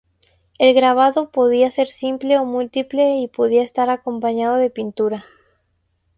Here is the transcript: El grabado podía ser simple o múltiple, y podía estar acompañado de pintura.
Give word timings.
El 0.57 0.73
grabado 0.73 1.29
podía 1.29 1.69
ser 1.69 1.87
simple 1.87 2.39
o 2.39 2.43
múltiple, 2.45 3.17
y 3.17 3.27
podía 3.27 3.61
estar 3.61 3.91
acompañado 3.91 4.55
de 4.57 4.71
pintura. 4.71 5.25